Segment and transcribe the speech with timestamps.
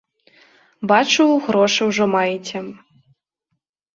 [0.91, 2.59] Бачу, грошы ўжо маеце.